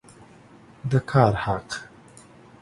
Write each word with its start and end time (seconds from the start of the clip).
د 0.89 0.93
کار 1.09 1.31
حق 1.43 1.69